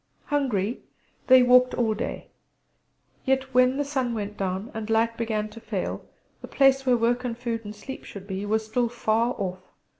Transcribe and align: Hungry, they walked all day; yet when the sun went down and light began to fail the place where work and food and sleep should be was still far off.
Hungry, 0.25 0.81
they 1.27 1.43
walked 1.43 1.75
all 1.75 1.93
day; 1.93 2.31
yet 3.23 3.53
when 3.53 3.77
the 3.77 3.85
sun 3.85 4.15
went 4.15 4.35
down 4.35 4.71
and 4.73 4.89
light 4.89 5.15
began 5.15 5.47
to 5.49 5.59
fail 5.59 6.03
the 6.41 6.47
place 6.47 6.87
where 6.87 6.97
work 6.97 7.23
and 7.23 7.37
food 7.37 7.63
and 7.65 7.75
sleep 7.75 8.03
should 8.03 8.25
be 8.25 8.43
was 8.43 8.65
still 8.65 8.89
far 8.89 9.35
off. 9.37 9.59